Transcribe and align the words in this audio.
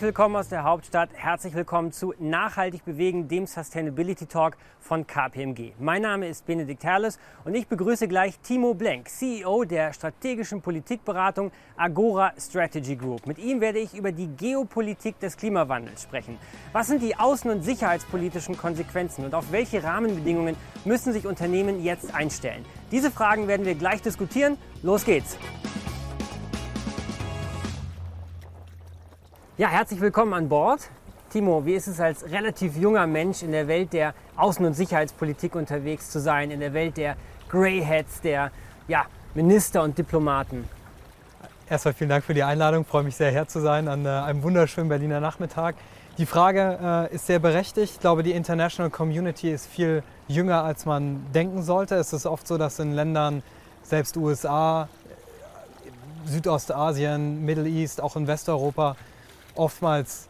Herzlich 0.00 0.16
willkommen 0.16 0.36
aus 0.36 0.48
der 0.48 0.64
Hauptstadt. 0.64 1.10
Herzlich 1.12 1.52
willkommen 1.52 1.92
zu 1.92 2.14
Nachhaltig 2.18 2.86
bewegen, 2.86 3.28
dem 3.28 3.46
Sustainability 3.46 4.24
Talk 4.24 4.56
von 4.80 5.06
KPMG. 5.06 5.72
Mein 5.78 6.00
Name 6.00 6.26
ist 6.26 6.46
Benedikt 6.46 6.84
Herles 6.84 7.18
und 7.44 7.54
ich 7.54 7.66
begrüße 7.66 8.08
gleich 8.08 8.38
Timo 8.38 8.72
Blenk, 8.72 9.10
CEO 9.10 9.64
der 9.64 9.92
strategischen 9.92 10.62
Politikberatung 10.62 11.52
Agora 11.76 12.32
Strategy 12.38 12.96
Group. 12.96 13.26
Mit 13.26 13.36
ihm 13.36 13.60
werde 13.60 13.78
ich 13.78 13.94
über 13.94 14.10
die 14.10 14.28
Geopolitik 14.28 15.20
des 15.20 15.36
Klimawandels 15.36 16.04
sprechen. 16.04 16.38
Was 16.72 16.86
sind 16.86 17.02
die 17.02 17.16
außen- 17.16 17.50
und 17.50 17.60
sicherheitspolitischen 17.60 18.56
Konsequenzen 18.56 19.26
und 19.26 19.34
auf 19.34 19.52
welche 19.52 19.84
Rahmenbedingungen 19.84 20.56
müssen 20.86 21.12
sich 21.12 21.26
Unternehmen 21.26 21.84
jetzt 21.84 22.14
einstellen? 22.14 22.64
Diese 22.90 23.10
Fragen 23.10 23.48
werden 23.48 23.66
wir 23.66 23.74
gleich 23.74 24.00
diskutieren. 24.00 24.56
Los 24.82 25.04
geht's! 25.04 25.36
Ja, 29.58 29.68
herzlich 29.68 30.00
willkommen 30.00 30.32
an 30.32 30.48
Bord. 30.48 30.88
Timo, 31.30 31.66
wie 31.66 31.74
ist 31.74 31.86
es 31.86 32.00
als 32.00 32.24
relativ 32.30 32.76
junger 32.76 33.06
Mensch 33.06 33.42
in 33.42 33.52
der 33.52 33.68
Welt 33.68 33.92
der 33.92 34.14
Außen- 34.38 34.64
und 34.64 34.72
Sicherheitspolitik 34.72 35.54
unterwegs 35.54 36.08
zu 36.08 36.18
sein, 36.18 36.50
in 36.50 36.60
der 36.60 36.72
Welt 36.72 36.96
der 36.96 37.16
Greyheads, 37.50 38.22
der 38.22 38.52
ja, 38.88 39.04
Minister 39.34 39.82
und 39.82 39.98
Diplomaten? 39.98 40.66
Erstmal 41.68 41.92
vielen 41.92 42.08
Dank 42.08 42.24
für 42.24 42.32
die 42.32 42.42
Einladung. 42.42 42.82
Ich 42.82 42.88
freue 42.88 43.02
mich 43.02 43.16
sehr, 43.16 43.30
hier 43.30 43.46
zu 43.48 43.60
sein 43.60 43.86
an 43.88 44.06
äh, 44.06 44.08
einem 44.08 44.42
wunderschönen 44.42 44.88
Berliner 44.88 45.20
Nachmittag. 45.20 45.74
Die 46.16 46.26
Frage 46.26 47.08
äh, 47.10 47.14
ist 47.14 47.26
sehr 47.26 47.38
berechtigt. 47.38 47.94
Ich 47.94 48.00
glaube, 48.00 48.22
die 48.22 48.32
International 48.32 48.90
Community 48.90 49.50
ist 49.50 49.66
viel 49.66 50.02
jünger, 50.26 50.64
als 50.64 50.86
man 50.86 51.26
denken 51.34 51.62
sollte. 51.62 51.96
Es 51.96 52.12
ist 52.14 52.24
oft 52.24 52.46
so, 52.46 52.56
dass 52.56 52.78
in 52.78 52.92
Ländern, 52.92 53.42
selbst 53.82 54.16
USA, 54.16 54.88
Südostasien, 56.24 57.44
Middle 57.44 57.68
East, 57.68 58.00
auch 58.00 58.16
in 58.16 58.26
Westeuropa, 58.26 58.96
oftmals 59.54 60.28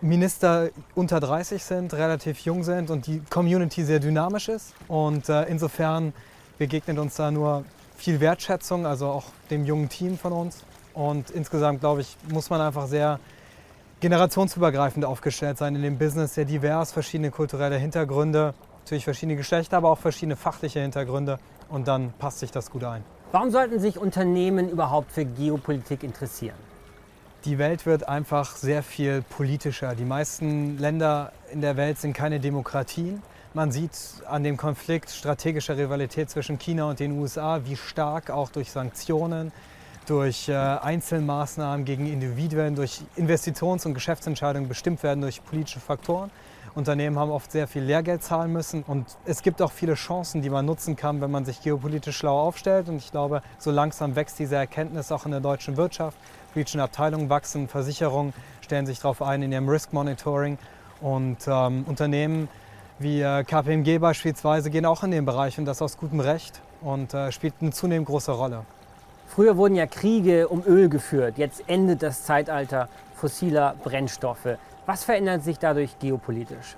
Minister 0.00 0.70
unter 0.94 1.18
30 1.18 1.62
sind, 1.62 1.94
relativ 1.94 2.40
jung 2.40 2.62
sind 2.62 2.90
und 2.90 3.06
die 3.06 3.20
Community 3.30 3.84
sehr 3.84 3.98
dynamisch 3.98 4.48
ist. 4.48 4.74
Und 4.86 5.28
äh, 5.28 5.44
insofern 5.44 6.12
begegnet 6.58 6.98
uns 6.98 7.16
da 7.16 7.30
nur 7.30 7.64
viel 7.96 8.20
Wertschätzung, 8.20 8.86
also 8.86 9.08
auch 9.08 9.24
dem 9.50 9.64
jungen 9.64 9.88
Team 9.88 10.16
von 10.16 10.32
uns. 10.32 10.62
Und 10.94 11.30
insgesamt, 11.30 11.80
glaube 11.80 12.02
ich, 12.02 12.16
muss 12.30 12.48
man 12.48 12.60
einfach 12.60 12.86
sehr 12.86 13.18
generationsübergreifend 14.00 15.04
aufgestellt 15.04 15.58
sein 15.58 15.74
in 15.74 15.82
dem 15.82 15.98
Business, 15.98 16.34
sehr 16.34 16.44
divers, 16.44 16.92
verschiedene 16.92 17.30
kulturelle 17.32 17.76
Hintergründe, 17.76 18.54
natürlich 18.84 19.04
verschiedene 19.04 19.36
Geschlechter, 19.36 19.76
aber 19.76 19.90
auch 19.90 19.98
verschiedene 19.98 20.36
fachliche 20.36 20.80
Hintergründe. 20.80 21.38
Und 21.68 21.88
dann 21.88 22.12
passt 22.18 22.38
sich 22.38 22.52
das 22.52 22.70
gut 22.70 22.84
ein. 22.84 23.02
Warum 23.32 23.50
sollten 23.50 23.78
sich 23.80 23.98
Unternehmen 23.98 24.70
überhaupt 24.70 25.12
für 25.12 25.24
Geopolitik 25.24 26.02
interessieren? 26.02 26.56
Die 27.44 27.58
Welt 27.58 27.86
wird 27.86 28.08
einfach 28.08 28.56
sehr 28.56 28.82
viel 28.82 29.22
politischer. 29.22 29.94
Die 29.94 30.04
meisten 30.04 30.78
Länder 30.78 31.32
in 31.52 31.60
der 31.60 31.76
Welt 31.76 31.98
sind 31.98 32.12
keine 32.12 32.40
Demokratien. 32.40 33.22
Man 33.54 33.72
sieht 33.72 33.92
an 34.26 34.44
dem 34.44 34.56
Konflikt 34.56 35.10
strategischer 35.10 35.76
Rivalität 35.76 36.30
zwischen 36.30 36.58
China 36.58 36.90
und 36.90 37.00
den 37.00 37.12
USA, 37.12 37.60
wie 37.64 37.76
stark 37.76 38.30
auch 38.30 38.50
durch 38.50 38.70
Sanktionen, 38.70 39.52
durch 40.06 40.48
äh, 40.48 40.54
Einzelmaßnahmen 40.54 41.84
gegen 41.84 42.06
Individuen, 42.06 42.74
durch 42.74 43.02
Investitions- 43.16 43.86
und 43.86 43.94
Geschäftsentscheidungen 43.94 44.68
bestimmt 44.68 45.02
werden 45.02 45.20
durch 45.20 45.42
politische 45.44 45.80
Faktoren. 45.80 46.30
Unternehmen 46.74 47.18
haben 47.18 47.30
oft 47.30 47.50
sehr 47.50 47.66
viel 47.66 47.82
Lehrgeld 47.82 48.22
zahlen 48.22 48.52
müssen 48.52 48.84
und 48.84 49.06
es 49.24 49.42
gibt 49.42 49.60
auch 49.62 49.72
viele 49.72 49.94
Chancen, 49.94 50.42
die 50.42 50.50
man 50.50 50.64
nutzen 50.64 50.96
kann, 50.96 51.20
wenn 51.20 51.30
man 51.30 51.44
sich 51.44 51.60
geopolitisch 51.60 52.16
schlau 52.16 52.38
aufstellt. 52.38 52.88
Und 52.88 52.98
ich 52.98 53.10
glaube, 53.10 53.42
so 53.58 53.70
langsam 53.70 54.14
wächst 54.14 54.38
diese 54.38 54.56
Erkenntnis 54.56 55.10
auch 55.10 55.24
in 55.24 55.32
der 55.32 55.40
deutschen 55.40 55.76
Wirtschaft. 55.76 56.16
Politische 56.58 56.82
Abteilungen 56.82 57.30
wachsen, 57.30 57.68
Versicherungen 57.68 58.32
stellen 58.62 58.84
sich 58.84 58.98
darauf 58.98 59.22
ein 59.22 59.42
in 59.42 59.52
ihrem 59.52 59.68
Risk 59.68 59.92
Monitoring 59.92 60.58
und 61.00 61.36
ähm, 61.46 61.84
Unternehmen 61.86 62.48
wie 62.98 63.20
äh, 63.20 63.44
KPMG 63.44 64.00
beispielsweise 64.00 64.68
gehen 64.68 64.84
auch 64.84 65.04
in 65.04 65.12
den 65.12 65.24
Bereich 65.24 65.56
und 65.60 65.66
das 65.66 65.80
aus 65.80 65.96
gutem 65.96 66.18
Recht 66.18 66.60
und 66.80 67.14
äh, 67.14 67.30
spielt 67.30 67.54
eine 67.60 67.70
zunehmend 67.70 68.08
große 68.08 68.32
Rolle. 68.32 68.64
Früher 69.28 69.56
wurden 69.56 69.76
ja 69.76 69.86
Kriege 69.86 70.48
um 70.48 70.64
Öl 70.66 70.88
geführt, 70.88 71.38
jetzt 71.38 71.62
endet 71.68 72.02
das 72.02 72.24
Zeitalter 72.24 72.88
fossiler 73.14 73.76
Brennstoffe. 73.84 74.58
Was 74.84 75.04
verändert 75.04 75.44
sich 75.44 75.60
dadurch 75.60 75.96
geopolitisch? 76.00 76.74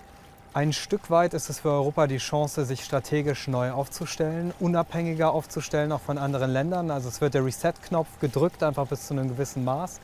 Ein 0.52 0.72
Stück 0.72 1.10
weit 1.10 1.32
ist 1.32 1.48
es 1.48 1.60
für 1.60 1.70
Europa 1.70 2.08
die 2.08 2.16
Chance, 2.16 2.64
sich 2.64 2.84
strategisch 2.84 3.46
neu 3.46 3.70
aufzustellen, 3.70 4.52
unabhängiger 4.58 5.30
aufzustellen, 5.30 5.92
auch 5.92 6.00
von 6.00 6.18
anderen 6.18 6.50
Ländern. 6.50 6.90
Also 6.90 7.08
es 7.08 7.20
wird 7.20 7.34
der 7.34 7.44
Reset-Knopf 7.44 8.08
gedrückt, 8.20 8.64
einfach 8.64 8.88
bis 8.88 9.06
zu 9.06 9.14
einem 9.14 9.28
gewissen 9.28 9.62
Maß. 9.62 10.00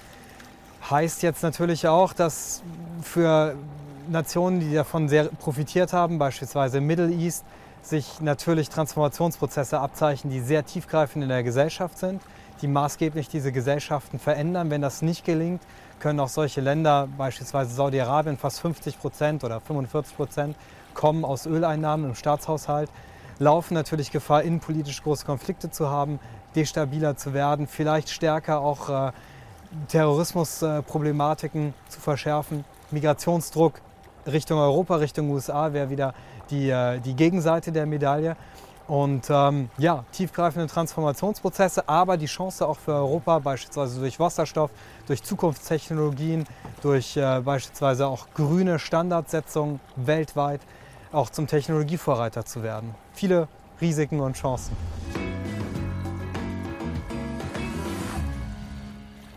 Heißt 0.88 1.24
jetzt 1.24 1.42
natürlich 1.42 1.88
auch, 1.88 2.12
dass 2.12 2.62
für 3.02 3.56
Nationen, 4.08 4.60
die 4.60 4.72
davon 4.72 5.08
sehr 5.08 5.24
profitiert 5.24 5.92
haben, 5.92 6.20
beispielsweise 6.20 6.80
Middle 6.80 7.10
East, 7.10 7.44
sich 7.82 8.20
natürlich 8.20 8.68
Transformationsprozesse 8.68 9.80
abzeichnen, 9.80 10.32
die 10.32 10.40
sehr 10.40 10.64
tiefgreifend 10.64 11.24
in 11.24 11.28
der 11.28 11.42
Gesellschaft 11.42 11.98
sind, 11.98 12.22
die 12.62 12.68
maßgeblich 12.68 13.28
diese 13.28 13.50
Gesellschaften 13.50 14.20
verändern. 14.20 14.70
Wenn 14.70 14.80
das 14.80 15.02
nicht 15.02 15.24
gelingt, 15.24 15.62
können 16.00 16.20
auch 16.20 16.28
solche 16.28 16.60
Länder, 16.60 17.08
beispielsweise 17.16 17.74
Saudi-Arabien, 17.74 18.36
fast 18.36 18.60
50 18.60 18.98
Prozent 18.98 19.44
oder 19.44 19.60
45 19.60 20.16
Prozent 20.16 20.56
kommen 20.94 21.24
aus 21.24 21.46
Öleinnahmen 21.46 22.10
im 22.10 22.14
Staatshaushalt, 22.14 22.90
laufen 23.38 23.74
natürlich 23.74 24.10
Gefahr, 24.10 24.42
innenpolitisch 24.42 25.02
große 25.02 25.26
Konflikte 25.26 25.70
zu 25.70 25.90
haben, 25.90 26.18
destabiler 26.54 27.16
zu 27.16 27.34
werden, 27.34 27.66
vielleicht 27.66 28.08
stärker 28.10 28.60
auch 28.60 28.88
äh, 28.88 29.12
Terrorismusproblematiken 29.88 31.68
äh, 31.68 31.90
zu 31.90 32.00
verschärfen. 32.00 32.64
Migrationsdruck 32.90 33.80
Richtung 34.26 34.58
Europa, 34.58 34.96
Richtung 34.96 35.30
USA 35.30 35.72
wäre 35.72 35.90
wieder 35.90 36.14
die, 36.50 36.70
äh, 36.70 36.98
die 37.00 37.14
Gegenseite 37.14 37.72
der 37.72 37.86
Medaille. 37.86 38.36
Und 38.88 39.26
ähm, 39.30 39.69
ja, 39.78 40.04
tiefgreifende 40.12 40.69
Transformationsprozesse, 40.69 41.88
aber 41.88 42.16
die 42.16 42.26
Chance 42.26 42.66
auch 42.66 42.78
für 42.78 42.92
Europa, 42.92 43.41
beispielsweise 43.41 43.98
durch 43.98 44.20
Wasserstoff, 44.20 44.70
durch 45.08 45.22
Zukunftstechnologien, 45.24 46.47
durch 46.82 47.16
äh, 47.16 47.41
beispielsweise 47.41 48.06
auch 48.06 48.28
grüne 48.34 48.78
Standardsetzung 48.78 49.80
weltweit, 49.96 50.60
auch 51.10 51.30
zum 51.30 51.48
Technologievorreiter 51.48 52.44
zu 52.44 52.62
werden. 52.62 52.94
Viele 53.12 53.48
Risiken 53.80 54.20
und 54.20 54.36
Chancen. 54.36 54.76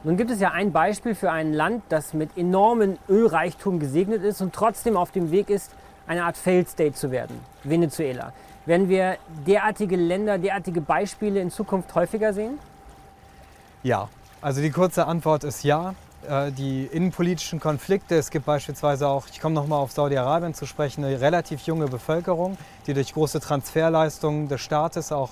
Nun 0.03 0.15
gibt 0.15 0.31
es 0.31 0.39
ja 0.39 0.51
ein 0.51 0.71
Beispiel 0.71 1.13
für 1.13 1.31
ein 1.31 1.53
Land, 1.53 1.83
das 1.89 2.13
mit 2.13 2.37
enormem 2.37 2.97
Ölreichtum 3.09 3.79
gesegnet 3.79 4.23
ist 4.23 4.41
und 4.41 4.53
trotzdem 4.53 4.95
auf 4.95 5.11
dem 5.11 5.31
Weg 5.31 5.49
ist, 5.49 5.71
eine 6.07 6.23
Art 6.23 6.37
Failed 6.37 6.69
State 6.69 6.93
zu 6.93 7.11
werden, 7.11 7.39
Venezuela. 7.63 8.33
Werden 8.69 8.87
wir 8.87 9.17
derartige 9.47 9.95
Länder, 9.95 10.37
derartige 10.37 10.79
Beispiele 10.79 11.41
in 11.41 11.49
Zukunft 11.49 11.95
häufiger 11.95 12.33
sehen? 12.33 12.59
Ja, 13.81 14.09
also 14.41 14.61
die 14.61 14.69
kurze 14.69 15.07
Antwort 15.07 15.43
ist 15.43 15.63
ja. 15.63 15.95
Äh, 16.29 16.51
die 16.51 16.85
innenpolitischen 16.85 17.59
Konflikte, 17.59 18.15
es 18.15 18.29
gibt 18.29 18.45
beispielsweise 18.45 19.07
auch, 19.07 19.25
ich 19.27 19.41
komme 19.41 19.55
nochmal 19.55 19.79
auf 19.79 19.91
Saudi-Arabien 19.91 20.53
zu 20.53 20.67
sprechen, 20.67 21.03
eine 21.03 21.19
relativ 21.19 21.61
junge 21.61 21.87
Bevölkerung, 21.87 22.59
die 22.85 22.93
durch 22.93 23.11
große 23.11 23.39
Transferleistungen 23.39 24.49
des 24.49 24.61
Staates 24.61 25.11
auch 25.11 25.31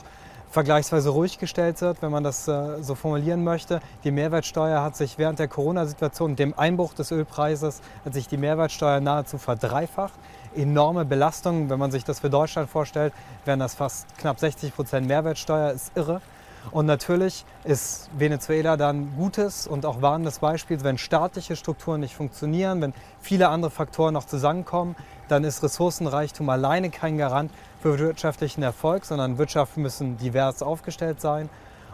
vergleichsweise 0.49 1.09
ruhig 1.09 1.37
gestellt 1.37 1.79
wird, 1.81 2.01
wenn 2.01 2.09
man 2.09 2.23
das 2.23 2.47
äh, 2.47 2.81
so 2.81 2.95
formulieren 2.95 3.43
möchte. 3.43 3.81
Die 4.03 4.09
Mehrwertsteuer 4.09 4.81
hat 4.81 4.95
sich 4.95 5.19
während 5.19 5.37
der 5.37 5.47
Corona-Situation, 5.47 6.35
dem 6.35 6.57
Einbruch 6.57 6.95
des 6.95 7.11
Ölpreises, 7.11 7.81
hat 8.03 8.15
sich 8.15 8.27
die 8.27 8.37
Mehrwertsteuer 8.37 8.99
nahezu 8.99 9.37
verdreifacht 9.37 10.15
enorme 10.57 11.05
Belastungen. 11.05 11.69
Wenn 11.69 11.79
man 11.79 11.91
sich 11.91 12.03
das 12.03 12.19
für 12.19 12.29
Deutschland 12.29 12.69
vorstellt, 12.69 13.13
wären 13.45 13.59
das 13.59 13.75
fast 13.75 14.05
knapp 14.17 14.39
60 14.39 14.75
Prozent 14.75 15.07
Mehrwertsteuer, 15.07 15.71
ist 15.71 15.91
irre. 15.95 16.21
Und 16.71 16.85
natürlich 16.85 17.45
ist 17.63 18.09
Venezuela 18.17 18.77
dann 18.77 19.15
gutes 19.15 19.67
und 19.67 19.85
auch 19.85 20.01
warnendes 20.01 20.39
Beispiel, 20.39 20.83
wenn 20.83 20.97
staatliche 20.97 21.55
Strukturen 21.55 22.01
nicht 22.01 22.15
funktionieren, 22.15 22.81
wenn 22.81 22.93
viele 23.21 23.49
andere 23.49 23.71
Faktoren 23.71 24.13
noch 24.13 24.25
zusammenkommen, 24.25 24.95
dann 25.27 25.43
ist 25.43 25.63
Ressourcenreichtum 25.63 26.49
alleine 26.49 26.89
kein 26.89 27.17
Garant 27.17 27.51
für 27.81 27.97
wirtschaftlichen 27.99 28.63
Erfolg, 28.63 29.05
sondern 29.05 29.37
Wirtschaften 29.37 29.81
müssen 29.81 30.17
divers 30.17 30.61
aufgestellt 30.61 31.21
sein. 31.21 31.49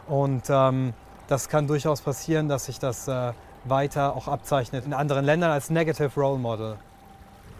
Und 0.07 0.43
ähm, 0.49 0.93
das 1.27 1.49
kann 1.49 1.67
durchaus 1.67 2.01
passieren, 2.01 2.49
dass 2.49 2.65
sich 2.65 2.79
das 2.79 3.07
äh, 3.07 3.33
weiter 3.65 4.15
auch 4.15 4.27
abzeichnet 4.27 4.85
in 4.85 4.93
anderen 4.93 5.25
Ländern 5.25 5.51
als 5.51 5.69
Negative 5.69 6.11
Role 6.19 6.39
Model. 6.39 6.77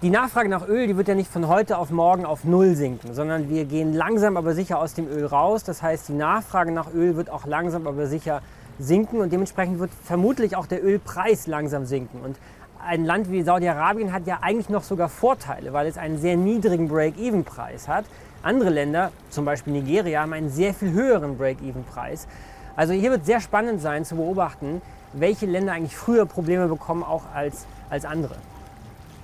Die 0.03 0.09
Nachfrage 0.09 0.49
nach 0.49 0.67
Öl, 0.67 0.87
die 0.87 0.97
wird 0.97 1.07
ja 1.07 1.15
nicht 1.15 1.31
von 1.31 1.47
heute 1.47 1.77
auf 1.77 1.89
morgen 1.89 2.25
auf 2.25 2.43
Null 2.43 2.75
sinken, 2.75 3.13
sondern 3.13 3.49
wir 3.49 3.63
gehen 3.63 3.93
langsam 3.93 4.35
aber 4.35 4.53
sicher 4.53 4.77
aus 4.77 4.93
dem 4.93 5.07
Öl 5.07 5.25
raus. 5.25 5.63
Das 5.63 5.81
heißt, 5.81 6.09
die 6.09 6.13
Nachfrage 6.13 6.73
nach 6.73 6.93
Öl 6.93 7.15
wird 7.15 7.29
auch 7.29 7.45
langsam 7.45 7.87
aber 7.87 8.05
sicher 8.07 8.41
sinken 8.77 9.21
und 9.21 9.31
dementsprechend 9.31 9.79
wird 9.79 9.91
vermutlich 10.03 10.57
auch 10.57 10.65
der 10.65 10.83
Ölpreis 10.83 11.47
langsam 11.47 11.85
sinken. 11.85 12.19
Und 12.19 12.35
ein 12.85 13.05
Land 13.05 13.31
wie 13.31 13.43
Saudi-Arabien 13.43 14.11
hat 14.11 14.27
ja 14.27 14.39
eigentlich 14.41 14.67
noch 14.67 14.83
sogar 14.83 15.07
Vorteile, 15.07 15.71
weil 15.71 15.87
es 15.87 15.97
einen 15.97 16.19
sehr 16.19 16.35
niedrigen 16.35 16.89
Break-Even-Preis 16.89 17.87
hat. 17.87 18.03
Andere 18.41 18.71
Länder, 18.71 19.09
zum 19.29 19.45
Beispiel 19.45 19.71
Nigeria, 19.71 20.23
haben 20.23 20.33
einen 20.33 20.49
sehr 20.49 20.73
viel 20.73 20.91
höheren 20.91 21.37
Break-Even-Preis. 21.37 22.27
Also 22.75 22.91
hier 22.91 23.11
wird 23.11 23.25
sehr 23.25 23.39
spannend 23.39 23.79
sein 23.79 24.03
zu 24.03 24.17
beobachten, 24.17 24.81
welche 25.13 25.45
Länder 25.45 25.71
eigentlich 25.71 25.95
früher 25.95 26.25
Probleme 26.25 26.67
bekommen, 26.67 27.03
auch 27.03 27.23
als, 27.33 27.67
als 27.89 28.03
andere. 28.03 28.35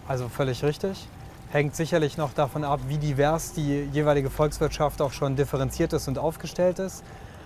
Also 0.09 0.27
völlig 0.27 0.63
richtig. 0.63 1.07
Hängt 1.51 1.75
sicherlich 1.75 2.17
noch 2.17 2.33
davon 2.33 2.63
ab, 2.63 2.79
wie 2.87 2.97
divers 2.97 3.53
die 3.53 3.87
jeweilige 3.93 4.31
Volkswirtschaft 4.31 5.03
auch 5.03 5.11
schon 5.11 5.35
differenziert 5.35 5.93
ist 5.93 6.07
und 6.07 6.17
aufgestellt 6.17 6.79
ist. 6.79 7.03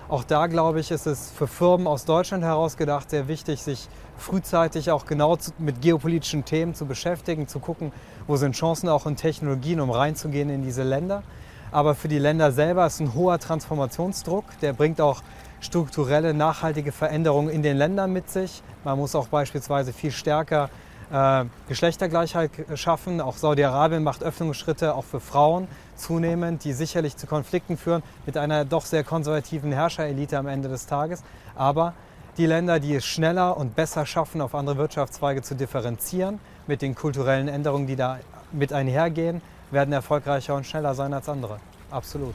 Auch 0.07 0.24
da, 0.24 0.48
glaube 0.48 0.80
ich, 0.80 0.89
ist 0.89 1.06
es 1.06 1.30
für 1.30 1.48
Firmen 1.48 1.88
aus 1.88 2.06
Deutschland 2.06 2.42
heraus 2.42 2.77
gedacht 2.77 3.10
sehr 3.10 3.27
wichtig, 3.27 3.62
sich 3.62 3.89
frühzeitig 4.18 4.92
auch 4.92 5.06
genau 5.06 5.38
mit 5.57 5.81
geopolitischen 5.81 6.45
Themen 6.45 6.74
zu 6.74 6.86
beschäftigen, 6.86 7.50
zu 7.50 7.60
gucken, 7.60 7.92
wo 8.27 8.38
sind 8.38 8.56
Chancen 8.56 8.88
auch 8.88 9.06
in 9.07 9.18
Technologien, 9.18 9.81
um 9.81 9.92
reinzugehen 9.92 10.50
in 10.50 10.63
diese 10.63 10.83
Länder. 10.83 11.24
Aber 11.69 11.95
für 11.95 12.07
die 12.07 12.19
Länder 12.19 12.54
selber 12.54 12.86
ist 12.86 13.01
ein 13.01 13.13
hoher 13.13 13.39
Transformationsdruck, 13.39 14.45
der 14.62 14.71
bringt 14.71 15.01
auch 15.01 15.21
strukturelle, 15.59 16.33
nachhaltige 16.33 16.94
Veränderungen 16.94 17.50
in 17.50 17.62
den 17.62 17.75
Ländern 17.75 18.13
mit 18.13 18.30
sich. 18.30 18.63
Man 18.86 18.98
muss 18.98 19.16
auch 19.16 19.27
beispielsweise 19.27 19.92
viel 19.92 20.12
stärker 20.12 20.69
äh, 21.11 21.45
Geschlechtergleichheit 21.67 22.51
schaffen. 22.75 23.21
Auch 23.21 23.38
Saudi-Arabien 23.38 24.03
macht 24.03 24.23
Öffnungsschritte 24.23 24.95
auch 24.95 25.03
für 25.03 25.19
Frauen 25.19 25.67
zunehmend, 25.95 26.63
die 26.63 26.73
sicherlich 26.73 27.17
zu 27.17 27.27
Konflikten 27.27 27.77
führen 27.77 28.03
mit 28.25 28.38
einer 28.38 28.65
doch 28.65 28.85
sehr 28.85 29.03
konservativen 29.03 29.71
Herrscherelite 29.71 30.38
am 30.38 30.47
Ende 30.47 30.69
des 30.69 30.85
Tages. 30.85 31.23
Aber 31.55 31.94
die 32.38 32.45
Länder, 32.45 32.79
die 32.79 32.95
es 32.95 33.05
schneller 33.05 33.57
und 33.57 33.75
besser 33.75 34.05
schaffen, 34.05 34.41
auf 34.41 34.55
andere 34.55 34.77
Wirtschaftszweige 34.77 35.41
zu 35.41 35.55
differenzieren, 35.55 36.39
mit 36.65 36.81
den 36.81 36.95
kulturellen 36.95 37.47
Änderungen, 37.47 37.88
die 37.88 37.95
da 37.95 38.19
mit 38.51 38.73
einhergehen, 38.73 39.41
werden 39.71 39.94
erfolgreicher 39.94 40.56
und 40.56 40.65
schneller 40.65 40.95
sein 40.95 41.13
als 41.13 41.29
andere. 41.29 41.59
Absolut. 41.91 42.33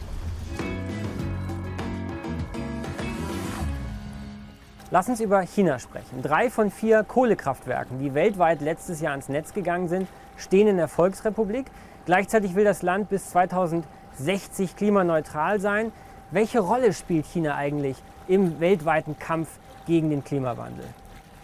Lass 4.90 5.06
uns 5.06 5.20
über 5.20 5.42
China 5.42 5.78
sprechen. 5.78 6.22
Drei 6.22 6.48
von 6.48 6.70
vier 6.70 7.04
Kohlekraftwerken, 7.04 7.98
die 7.98 8.14
weltweit 8.14 8.62
letztes 8.62 9.02
Jahr 9.02 9.10
ans 9.10 9.28
Netz 9.28 9.52
gegangen 9.52 9.86
sind, 9.86 10.08
stehen 10.38 10.66
in 10.66 10.78
der 10.78 10.88
Volksrepublik. 10.88 11.66
Gleichzeitig 12.06 12.54
will 12.54 12.64
das 12.64 12.80
Land 12.80 13.10
bis 13.10 13.28
2060 13.28 14.76
klimaneutral 14.76 15.60
sein. 15.60 15.92
Welche 16.30 16.60
Rolle 16.60 16.94
spielt 16.94 17.26
China 17.26 17.54
eigentlich 17.54 17.98
im 18.28 18.60
weltweiten 18.60 19.18
Kampf 19.18 19.48
gegen 19.86 20.08
den 20.08 20.24
Klimawandel? 20.24 20.86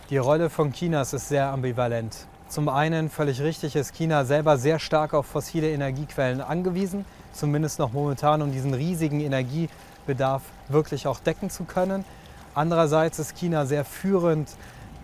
Die 0.09 0.17
Rolle 0.17 0.49
von 0.49 0.73
Chinas 0.73 1.13
ist 1.13 1.29
sehr 1.29 1.49
ambivalent. 1.49 2.27
Zum 2.49 2.71
einen 2.71 3.11
völlig 3.11 3.43
richtig 3.43 3.77
ist 3.77 3.95
China 3.95 4.25
selber 4.25 4.57
sehr 4.57 4.79
stark 4.79 5.13
auf 5.13 5.27
fossile 5.27 5.71
Energiequellen 5.71 6.41
angewiesen, 6.41 7.05
zumindest 7.35 7.79
noch 7.79 7.93
momentan, 7.93 8.41
um 8.41 8.53
diesen 8.53 8.73
riesigen 8.73 9.21
Energiebedarf 9.21 10.43
wirklich 10.69 11.07
auch 11.07 11.21
decken 11.21 11.51
zu 11.51 11.65
können. 11.65 12.07
Andererseits 12.55 13.19
ist 13.19 13.37
China 13.37 13.67
sehr 13.67 13.85
führend 13.85 14.51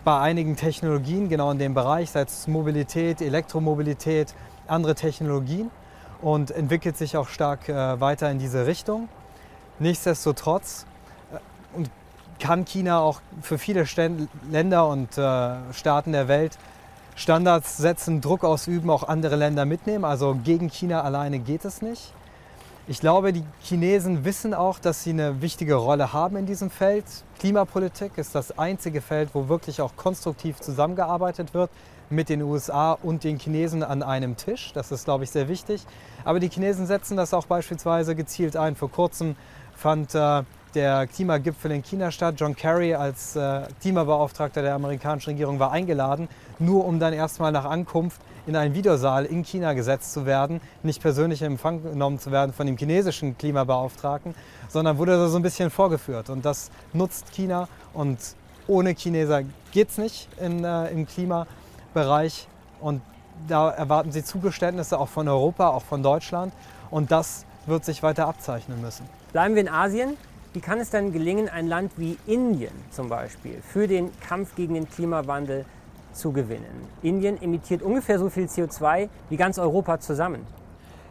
bei 0.04 0.18
einigen 0.20 0.56
Technologien, 0.56 1.28
genau 1.28 1.50
in 1.50 1.58
dem 1.58 1.74
Bereich, 1.74 2.10
sei 2.10 2.22
es 2.22 2.46
Mobilität, 2.46 3.20
Elektromobilität, 3.20 4.34
andere 4.66 4.94
Technologien 4.94 5.70
und 6.22 6.50
entwickelt 6.50 6.96
sich 6.96 7.16
auch 7.16 7.28
stark 7.28 7.68
äh, 7.68 8.00
weiter 8.00 8.30
in 8.30 8.38
diese 8.38 8.66
Richtung. 8.66 9.08
Nichtsdestotrotz 9.78 10.86
äh, 11.32 11.82
kann 12.38 12.64
China 12.64 13.00
auch 13.00 13.20
für 13.42 13.58
viele 13.58 13.84
Länder 14.50 14.88
und 14.88 15.18
äh, 15.18 15.72
Staaten 15.72 16.12
der 16.12 16.28
Welt 16.28 16.56
Standards 17.16 17.76
setzen, 17.76 18.22
Druck 18.22 18.44
ausüben, 18.44 18.88
auch 18.88 19.02
andere 19.02 19.36
Länder 19.36 19.66
mitnehmen. 19.66 20.04
Also 20.04 20.38
gegen 20.42 20.70
China 20.70 21.02
alleine 21.02 21.38
geht 21.38 21.66
es 21.66 21.82
nicht. 21.82 22.14
Ich 22.90 22.98
glaube, 22.98 23.32
die 23.32 23.44
Chinesen 23.62 24.24
wissen 24.24 24.52
auch, 24.52 24.80
dass 24.80 25.04
sie 25.04 25.10
eine 25.10 25.40
wichtige 25.40 25.76
Rolle 25.76 26.12
haben 26.12 26.34
in 26.34 26.44
diesem 26.44 26.70
Feld. 26.70 27.04
Klimapolitik 27.38 28.18
ist 28.18 28.34
das 28.34 28.58
einzige 28.58 29.00
Feld, 29.00 29.30
wo 29.32 29.48
wirklich 29.48 29.80
auch 29.80 29.94
konstruktiv 29.94 30.58
zusammengearbeitet 30.58 31.54
wird 31.54 31.70
mit 32.08 32.28
den 32.28 32.42
USA 32.42 32.94
und 32.94 33.22
den 33.22 33.38
Chinesen 33.38 33.84
an 33.84 34.02
einem 34.02 34.36
Tisch. 34.36 34.72
Das 34.72 34.90
ist, 34.90 35.04
glaube 35.04 35.22
ich, 35.22 35.30
sehr 35.30 35.46
wichtig. 35.46 35.86
Aber 36.24 36.40
die 36.40 36.48
Chinesen 36.48 36.88
setzen 36.88 37.16
das 37.16 37.32
auch 37.32 37.46
beispielsweise 37.46 38.16
gezielt 38.16 38.56
ein. 38.56 38.74
Vor 38.74 38.90
kurzem 38.90 39.36
fand 39.72 40.16
äh, 40.16 40.42
der 40.74 41.06
Klimagipfel 41.06 41.70
in 41.72 41.82
China 41.82 42.10
statt. 42.10 42.34
John 42.38 42.54
Kerry 42.54 42.94
als 42.94 43.36
äh, 43.36 43.62
Klimabeauftragter 43.80 44.62
der 44.62 44.74
amerikanischen 44.74 45.30
Regierung 45.30 45.58
war 45.58 45.72
eingeladen, 45.72 46.28
nur 46.58 46.84
um 46.84 46.98
dann 46.98 47.12
erstmal 47.12 47.52
nach 47.52 47.64
Ankunft 47.64 48.20
in 48.46 48.56
einen 48.56 48.74
Videosaal 48.74 49.26
in 49.26 49.44
China 49.44 49.72
gesetzt 49.74 50.12
zu 50.12 50.26
werden, 50.26 50.60
nicht 50.82 51.00
persönlich 51.02 51.42
in 51.42 51.52
Empfang 51.52 51.82
genommen 51.82 52.18
zu 52.18 52.30
werden 52.30 52.52
von 52.52 52.66
dem 52.66 52.76
chinesischen 52.76 53.36
Klimabeauftragten, 53.36 54.34
sondern 54.68 54.98
wurde 54.98 55.28
so 55.28 55.36
ein 55.36 55.42
bisschen 55.42 55.70
vorgeführt. 55.70 56.30
Und 56.30 56.44
das 56.44 56.70
nutzt 56.92 57.32
China 57.32 57.68
und 57.92 58.18
ohne 58.66 58.94
Chineser 58.94 59.42
geht 59.72 59.90
es 59.90 59.98
nicht 59.98 60.28
in, 60.40 60.64
äh, 60.64 60.88
im 60.90 61.06
Klimabereich. 61.06 62.46
Und 62.80 63.02
da 63.48 63.70
erwarten 63.70 64.12
sie 64.12 64.24
Zugeständnisse 64.24 64.98
auch 64.98 65.08
von 65.08 65.28
Europa, 65.28 65.68
auch 65.68 65.82
von 65.82 66.02
Deutschland. 66.02 66.52
Und 66.90 67.10
das 67.10 67.44
wird 67.66 67.84
sich 67.84 68.02
weiter 68.02 68.26
abzeichnen 68.26 68.80
müssen. 68.80 69.06
Bleiben 69.32 69.54
wir 69.54 69.62
in 69.62 69.68
Asien. 69.68 70.16
Wie 70.52 70.60
kann 70.60 70.80
es 70.80 70.90
denn 70.90 71.12
gelingen, 71.12 71.48
ein 71.48 71.68
Land 71.68 71.92
wie 71.96 72.18
Indien 72.26 72.72
zum 72.90 73.08
Beispiel 73.08 73.62
für 73.62 73.86
den 73.86 74.10
Kampf 74.20 74.56
gegen 74.56 74.74
den 74.74 74.88
Klimawandel 74.88 75.64
zu 76.12 76.32
gewinnen. 76.32 76.88
Indien 77.02 77.40
emittiert 77.40 77.82
ungefähr 77.82 78.18
so 78.18 78.28
viel 78.30 78.44
CO2 78.44 79.08
wie 79.28 79.36
ganz 79.36 79.58
Europa 79.58 80.00
zusammen. 80.00 80.46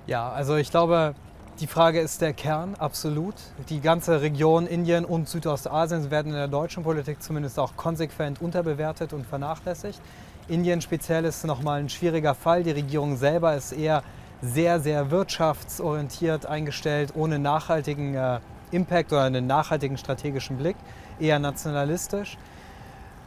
Ja, 0.08 0.30
also 0.30 0.56
ich 0.56 0.72
glaube, 0.72 1.16
die 1.60 1.68
Frage 1.68 2.00
ist 2.00 2.22
der 2.22 2.34
Kern, 2.34 2.76
absolut. 2.76 3.36
Die 3.70 3.82
ganze 3.82 4.22
Region 4.22 4.68
Indien 4.68 5.06
und 5.06 5.28
Südostasien 5.28 6.10
werden 6.12 6.30
in 6.30 6.38
der 6.38 6.48
deutschen 6.48 6.84
Politik 6.84 7.22
zumindest 7.22 7.60
auch 7.60 7.76
konsequent 7.76 8.42
unterbewertet 8.42 9.14
und 9.14 9.26
vernachlässigt. 9.26 10.02
Indien 10.48 10.82
speziell 10.82 11.26
ist 11.26 11.46
nochmal 11.46 11.80
ein 11.80 11.90
schwieriger 11.90 12.34
Fall. 12.34 12.64
Die 12.64 12.72
Regierung 12.72 13.18
selber 13.18 13.56
ist 13.56 13.72
eher 13.72 14.04
sehr, 14.42 14.80
sehr 14.80 15.12
wirtschaftsorientiert 15.12 16.46
eingestellt, 16.46 17.14
ohne 17.14 17.40
nachhaltigen 17.40 18.16
äh, 18.16 18.40
Impact 18.72 19.12
oder 19.12 19.24
einen 19.24 19.48
nachhaltigen 19.48 19.98
strategischen 19.98 20.58
Blick, 20.58 20.76
eher 21.20 21.40
nationalistisch. 21.40 22.38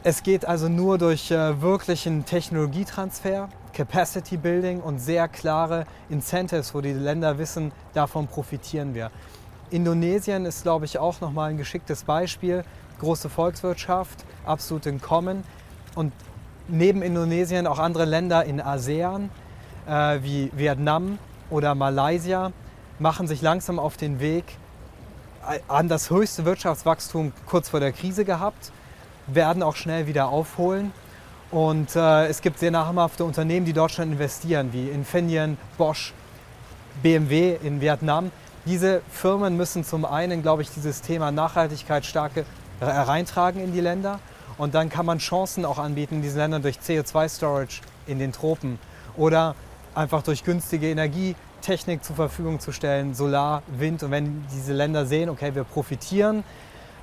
Es 0.03 0.21
geht 0.21 0.45
also 0.45 0.67
nur 0.67 0.97
durch 0.97 1.31
äh, 1.31 1.61
wirklichen 1.61 2.25
Technologietransfer, 2.25 3.47
Capacity 3.73 4.35
Building 4.35 4.81
und 4.81 4.99
sehr 4.99 5.27
klare 5.29 5.85
Incentives, 6.09 6.75
wo 6.75 6.81
die 6.81 6.91
Länder 6.91 7.37
wissen, 7.37 7.71
davon 7.93 8.27
profitieren 8.27 8.93
wir. 8.93 9.11
Indonesien 9.69 10.45
ist, 10.45 10.63
glaube 10.63 10.85
ich, 10.85 10.99
auch 10.99 11.21
nochmal 11.21 11.51
ein 11.51 11.57
geschicktes 11.57 12.03
Beispiel. 12.03 12.63
Große 12.99 13.29
Volkswirtschaft, 13.29 14.25
absolut 14.45 14.85
in 14.85 15.01
Kommen. 15.01 15.43
Und 15.95 16.11
neben 16.67 17.01
Indonesien 17.01 17.65
auch 17.65 17.79
andere 17.79 18.05
Länder 18.05 18.43
in 18.45 18.61
ASEAN 18.61 19.29
äh, 19.87 20.19
wie 20.21 20.51
Vietnam 20.53 21.17
oder 21.49 21.75
Malaysia 21.75 22.51
machen 22.99 23.27
sich 23.27 23.41
langsam 23.41 23.79
auf 23.79 23.97
den 23.97 24.19
Weg 24.19 24.43
äh, 25.49 25.59
an 25.67 25.87
das 25.87 26.09
höchste 26.09 26.45
Wirtschaftswachstum 26.45 27.33
kurz 27.45 27.69
vor 27.69 27.79
der 27.79 27.91
Krise 27.91 28.25
gehabt 28.25 28.71
werden 29.27 29.63
auch 29.63 29.75
schnell 29.75 30.07
wieder 30.07 30.29
aufholen. 30.29 30.91
Und 31.51 31.95
äh, 31.95 32.27
es 32.27 32.41
gibt 32.41 32.59
sehr 32.59 32.71
namhafte 32.71 33.23
Unternehmen, 33.23 33.65
die 33.65 33.73
dort 33.73 33.91
schon 33.91 34.11
investieren, 34.11 34.73
wie 34.73 34.89
Infineon, 34.89 35.57
Bosch, 35.77 36.13
BMW 37.01 37.57
in 37.63 37.79
Vietnam. 37.79 38.31
Diese 38.65 39.01
Firmen 39.11 39.55
müssen 39.55 39.83
zum 39.83 40.05
einen, 40.05 40.41
glaube 40.41 40.61
ich, 40.61 40.71
dieses 40.71 41.01
Thema 41.01 41.31
Nachhaltigkeit 41.31 42.05
stark 42.05 42.31
hereintragen 42.79 43.61
in 43.61 43.71
die 43.71 43.81
Länder. 43.81 44.19
Und 44.57 44.73
dann 44.73 44.89
kann 44.89 45.05
man 45.05 45.19
Chancen 45.19 45.65
auch 45.65 45.79
anbieten 45.79 46.15
in 46.15 46.21
diesen 46.21 46.37
Ländern 46.37 46.61
durch 46.61 46.77
CO2-Storage 46.77 47.81
in 48.07 48.19
den 48.19 48.31
Tropen 48.31 48.79
oder 49.15 49.55
einfach 49.95 50.23
durch 50.23 50.43
günstige 50.43 50.89
Energietechnik 50.89 52.03
zur 52.03 52.15
Verfügung 52.15 52.59
zu 52.59 52.71
stellen, 52.71 53.13
Solar, 53.13 53.63
Wind. 53.67 54.03
Und 54.03 54.11
wenn 54.11 54.45
diese 54.53 54.73
Länder 54.73 55.05
sehen, 55.05 55.29
okay, 55.29 55.55
wir 55.55 55.63
profitieren 55.63 56.43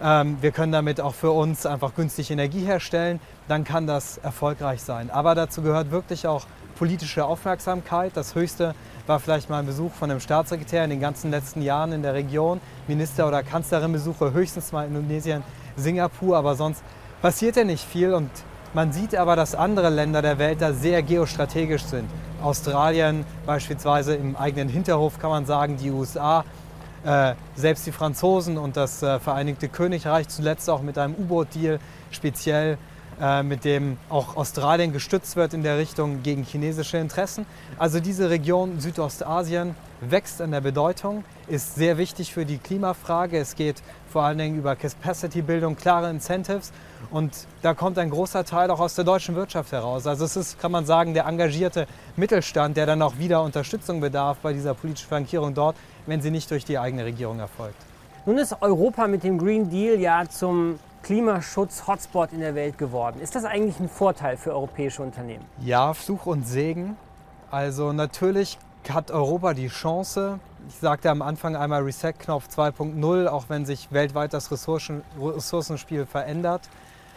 ähm, 0.02 0.38
wir 0.40 0.50
können 0.50 0.72
damit 0.72 1.00
auch 1.00 1.14
für 1.14 1.30
uns 1.30 1.66
einfach 1.66 1.94
günstig 1.94 2.30
Energie 2.30 2.64
herstellen, 2.64 3.20
dann 3.48 3.64
kann 3.64 3.86
das 3.86 4.18
erfolgreich 4.18 4.80
sein. 4.82 5.10
Aber 5.10 5.34
dazu 5.34 5.62
gehört 5.62 5.90
wirklich 5.90 6.26
auch 6.26 6.46
politische 6.76 7.24
Aufmerksamkeit. 7.26 8.12
Das 8.14 8.34
höchste 8.34 8.74
war 9.06 9.20
vielleicht 9.20 9.50
mal 9.50 9.58
ein 9.58 9.66
Besuch 9.66 9.92
von 9.92 10.10
einem 10.10 10.20
Staatssekretär 10.20 10.84
in 10.84 10.90
den 10.90 11.00
ganzen 11.00 11.30
letzten 11.30 11.60
Jahren 11.60 11.92
in 11.92 12.02
der 12.02 12.14
Region. 12.14 12.60
Minister- 12.88 13.28
oder 13.28 13.42
Kanzlerinbesuche 13.42 14.32
höchstens 14.32 14.72
mal 14.72 14.86
in 14.86 14.94
Indonesien, 14.94 15.42
Singapur, 15.76 16.38
aber 16.38 16.54
sonst 16.54 16.82
passiert 17.20 17.56
ja 17.56 17.64
nicht 17.64 17.84
viel. 17.84 18.14
Und 18.14 18.30
man 18.72 18.92
sieht 18.92 19.14
aber, 19.14 19.36
dass 19.36 19.54
andere 19.54 19.90
Länder 19.90 20.22
der 20.22 20.38
Welt 20.38 20.62
da 20.62 20.72
sehr 20.72 21.02
geostrategisch 21.02 21.84
sind. 21.84 22.08
Australien 22.42 23.24
beispielsweise 23.46 24.14
im 24.14 24.36
eigenen 24.36 24.68
Hinterhof 24.68 25.18
kann 25.18 25.30
man 25.30 25.46
sagen, 25.46 25.76
die 25.76 25.90
USA 25.90 26.44
äh, 27.04 27.34
selbst 27.54 27.86
die 27.86 27.92
Franzosen 27.92 28.58
und 28.58 28.76
das 28.76 29.02
äh, 29.02 29.18
Vereinigte 29.18 29.68
Königreich 29.68 30.28
zuletzt 30.28 30.68
auch 30.68 30.82
mit 30.82 30.98
einem 30.98 31.14
U-Boot-Deal 31.14 31.78
speziell 32.10 32.78
äh, 33.20 33.42
mit 33.42 33.64
dem 33.64 33.98
auch 34.08 34.36
Australien 34.36 34.92
gestützt 34.92 35.36
wird 35.36 35.52
in 35.52 35.62
der 35.62 35.76
Richtung 35.76 36.22
gegen 36.22 36.42
chinesische 36.42 36.96
Interessen. 36.96 37.44
Also 37.78 38.00
diese 38.00 38.30
Region 38.30 38.80
Südostasien 38.80 39.74
wächst 40.00 40.40
an 40.40 40.52
der 40.52 40.62
Bedeutung, 40.62 41.24
ist 41.46 41.74
sehr 41.74 41.98
wichtig 41.98 42.32
für 42.32 42.46
die 42.46 42.56
Klimafrage. 42.58 43.38
Es 43.38 43.56
geht 43.56 43.82
vor 44.10 44.22
allen 44.22 44.38
Dingen 44.38 44.56
über 44.56 44.74
Capacity-Bildung, 44.74 45.76
klare 45.76 46.08
Incentives 46.08 46.72
und 47.10 47.46
da 47.62 47.74
kommt 47.74 47.98
ein 47.98 48.08
großer 48.08 48.44
Teil 48.44 48.70
auch 48.70 48.80
aus 48.80 48.94
der 48.94 49.04
deutschen 49.04 49.36
Wirtschaft 49.36 49.72
heraus. 49.72 50.06
Also 50.06 50.24
es 50.24 50.36
ist, 50.36 50.60
kann 50.60 50.72
man 50.72 50.86
sagen, 50.86 51.12
der 51.12 51.26
engagierte 51.26 51.86
Mittelstand, 52.16 52.76
der 52.76 52.86
dann 52.86 53.02
auch 53.02 53.18
wieder 53.18 53.42
Unterstützung 53.42 54.00
bedarf 54.00 54.38
bei 54.38 54.52
dieser 54.52 54.74
politischen 54.74 55.08
Flankierung 55.08 55.52
dort, 55.54 55.76
wenn 56.06 56.22
sie 56.22 56.30
nicht 56.30 56.50
durch 56.50 56.64
die 56.64 56.78
eigene 56.78 57.04
Regierung 57.04 57.38
erfolgt. 57.38 57.76
Nun 58.26 58.38
ist 58.38 58.56
Europa 58.60 59.06
mit 59.06 59.24
dem 59.24 59.38
Green 59.38 59.70
Deal 59.70 59.98
ja 59.98 60.28
zum 60.28 60.78
Klimaschutz-Hotspot 61.02 62.32
in 62.32 62.40
der 62.40 62.54
Welt 62.54 62.78
geworden. 62.78 63.20
Ist 63.20 63.34
das 63.34 63.44
eigentlich 63.44 63.80
ein 63.80 63.88
Vorteil 63.88 64.36
für 64.36 64.52
europäische 64.52 65.02
Unternehmen? 65.02 65.44
Ja, 65.60 65.94
Fluch 65.94 66.26
und 66.26 66.46
Segen. 66.46 66.96
Also 67.50 67.92
natürlich 67.92 68.58
hat 68.88 69.10
Europa 69.10 69.54
die 69.54 69.68
Chance, 69.68 70.38
ich 70.68 70.76
sagte 70.76 71.10
am 71.10 71.22
Anfang 71.22 71.56
einmal 71.56 71.82
Reset-Knopf 71.82 72.48
2.0, 72.48 73.26
auch 73.26 73.44
wenn 73.48 73.66
sich 73.66 73.92
weltweit 73.92 74.32
das 74.32 74.50
Ressourcen, 74.50 75.02
Ressourcenspiel 75.20 76.06
verändert, 76.06 76.68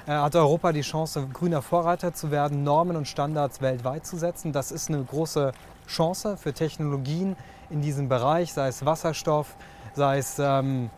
äh, 0.05 0.11
hat 0.11 0.35
Europa 0.35 0.71
die 0.71 0.81
Chance, 0.81 1.27
grüner 1.31 1.61
Vorreiter 1.61 2.13
zu 2.13 2.31
werden, 2.31 2.63
Normen 2.63 2.97
und 2.97 3.07
Standards 3.07 3.61
weltweit 3.61 4.05
zu 4.05 4.17
setzen. 4.17 4.51
Das 4.51 4.71
ist 4.71 4.89
eine 4.89 5.03
große 5.03 5.53
Chance 5.87 6.37
für 6.37 6.53
Technologien 6.53 7.35
in 7.69 7.81
diesem 7.81 8.09
Bereich, 8.09 8.53
sei 8.53 8.67
es 8.67 8.85
Wasserstoff, 8.85 9.55
sei 9.93 10.17
es 10.17 10.37
ähm, 10.39 10.89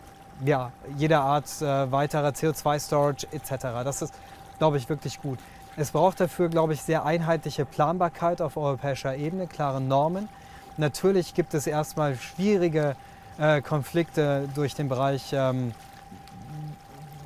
ja, 0.43 0.71
jeder 0.97 1.21
Art 1.21 1.45
äh, 1.61 1.91
weiterer 1.91 2.29
CO2-Storage 2.29 3.27
etc. 3.31 3.83
Das 3.83 4.01
ist, 4.01 4.13
glaube 4.57 4.77
ich, 4.77 4.89
wirklich 4.89 5.21
gut. 5.21 5.39
Es 5.77 5.91
braucht 5.91 6.19
dafür, 6.19 6.49
glaube 6.49 6.73
ich, 6.73 6.81
sehr 6.81 7.05
einheitliche 7.05 7.65
Planbarkeit 7.65 8.41
auf 8.41 8.57
europäischer 8.57 9.15
Ebene, 9.15 9.47
klare 9.47 9.81
Normen. 9.81 10.29
Natürlich 10.77 11.33
gibt 11.33 11.53
es 11.53 11.67
erstmal 11.67 12.15
schwierige 12.15 12.95
äh, 13.37 13.61
Konflikte 13.61 14.47
durch 14.55 14.75
den 14.75 14.89
Bereich 14.89 15.31
ähm, 15.33 15.73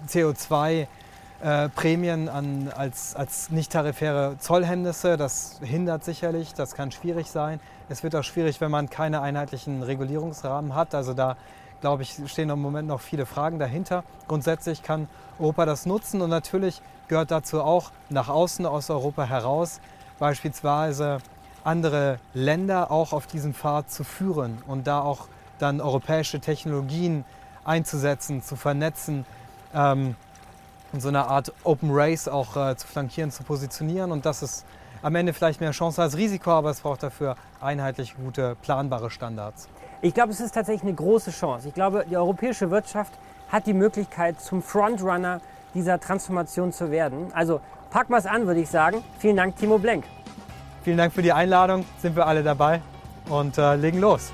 CO2. 0.07 0.87
Äh, 1.41 1.69
an, 2.07 2.69
als, 2.75 3.15
als 3.15 3.49
nicht-tarifäre 3.49 4.35
Zollhemmnisse, 4.39 5.15
das 5.15 5.59
hindert 5.63 6.03
sicherlich, 6.03 6.53
das 6.53 6.73
kann 6.73 6.91
schwierig 6.91 7.31
sein. 7.31 7.61
Es 7.87 8.03
wird 8.03 8.13
auch 8.15 8.23
schwierig, 8.23 8.59
wenn 8.59 8.71
man 8.71 8.89
keine 8.89 9.21
einheitlichen 9.21 9.81
Regulierungsrahmen 9.81 10.75
hat. 10.75 10.93
Also 10.93 11.13
da 11.13 11.37
glaube 11.81 12.03
ich, 12.03 12.17
stehen 12.27 12.50
im 12.50 12.62
Moment 12.62 12.88
noch 12.88 13.01
viele 13.01 13.25
Fragen 13.25 13.59
dahinter. 13.59 14.03
Grundsätzlich 14.27 14.83
kann 14.83 15.07
Europa 15.39 15.65
das 15.65 15.86
nutzen 15.86 16.21
und 16.21 16.29
natürlich 16.29 16.81
gehört 17.07 17.31
dazu 17.31 17.62
auch 17.62 17.91
nach 18.09 18.29
außen 18.29 18.65
aus 18.65 18.89
Europa 18.89 19.24
heraus 19.24 19.79
beispielsweise 20.19 21.19
andere 21.63 22.19
Länder 22.33 22.91
auch 22.91 23.13
auf 23.13 23.27
diesem 23.27 23.53
Pfad 23.53 23.91
zu 23.91 24.03
führen 24.03 24.62
und 24.67 24.88
da 24.88 25.01
auch 25.01 25.27
dann 25.57 25.81
europäische 25.81 26.39
Technologien 26.39 27.25
einzusetzen, 27.65 28.41
zu 28.41 28.55
vernetzen 28.55 29.25
ähm, 29.74 30.15
und 30.91 31.01
so 31.01 31.09
eine 31.09 31.27
Art 31.27 31.53
Open 31.63 31.89
Race 31.91 32.27
auch 32.27 32.55
äh, 32.55 32.75
zu 32.75 32.88
flankieren, 32.88 33.31
zu 33.31 33.43
positionieren. 33.43 34.12
Und 34.12 34.25
das 34.25 34.41
ist 34.41 34.65
am 35.01 35.15
Ende 35.15 35.33
vielleicht 35.33 35.62
mehr 35.62 35.71
Chance 35.71 36.01
als 36.01 36.17
Risiko, 36.17 36.51
aber 36.51 36.71
es 36.71 36.81
braucht 36.81 37.03
dafür 37.03 37.36
einheitlich 37.62 38.15
gute, 38.15 38.55
planbare 38.62 39.09
Standards. 39.12 39.67
Ich 40.01 40.13
glaube, 40.13 40.31
es 40.31 40.39
ist 40.39 40.53
tatsächlich 40.53 40.83
eine 40.83 40.93
große 40.93 41.31
Chance. 41.31 41.67
Ich 41.67 41.73
glaube, 41.73 42.05
die 42.09 42.15
europäische 42.15 42.71
Wirtschaft 42.71 43.11
hat 43.49 43.67
die 43.67 43.73
Möglichkeit, 43.73 44.39
zum 44.39 44.61
Frontrunner 44.61 45.41
dieser 45.73 45.99
Transformation 45.99 46.71
zu 46.71 46.89
werden. 46.89 47.27
Also 47.33 47.59
packen 47.89 48.13
wir 48.13 48.17
es 48.17 48.25
an, 48.25 48.47
würde 48.47 48.61
ich 48.61 48.69
sagen. 48.69 49.03
Vielen 49.17 49.35
Dank, 49.35 49.57
Timo 49.57 49.77
Blenk. 49.77 50.05
Vielen 50.83 50.97
Dank 50.97 51.11
für 51.11 51.21
die 51.21 51.33
Einladung, 51.33 51.85
sind 52.01 52.15
wir 52.15 52.25
alle 52.25 52.43
dabei 52.43 52.81
und 53.27 53.57
äh, 53.57 53.75
legen 53.75 53.99
los. 53.99 54.31